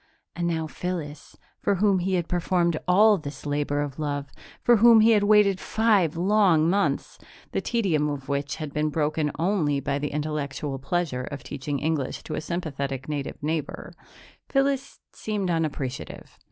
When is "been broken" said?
8.73-9.31